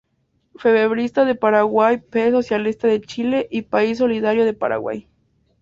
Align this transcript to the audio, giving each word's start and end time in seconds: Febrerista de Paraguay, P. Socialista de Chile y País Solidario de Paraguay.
Febrerista 0.55 1.25
de 1.25 1.35
Paraguay, 1.35 1.97
P. 1.97 2.31
Socialista 2.31 2.87
de 2.87 3.01
Chile 3.01 3.47
y 3.51 3.61
País 3.61 3.99
Solidario 3.99 4.45
de 4.45 4.53
Paraguay. 4.55 5.07